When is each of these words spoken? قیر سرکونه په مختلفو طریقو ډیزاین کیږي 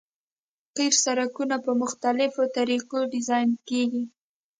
قیر 0.75 0.93
سرکونه 1.03 1.55
په 1.65 1.71
مختلفو 1.81 2.41
طریقو 2.55 2.99
ډیزاین 3.13 3.49
کیږي 3.67 4.03